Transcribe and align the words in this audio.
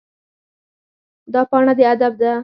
دا 1.33 1.41
پاڼه 1.49 1.73
د 1.77 1.81
ادب 1.93 2.13
ده. 2.21 2.31